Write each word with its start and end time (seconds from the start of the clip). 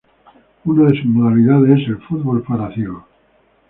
Una 0.65 0.85
de 0.89 0.97
sus 0.99 1.05
modalidades 1.05 1.81
es 1.83 1.89
el 1.89 2.01
fútbol 2.01 2.41
para 2.41 2.73
ciegos. 2.73 3.03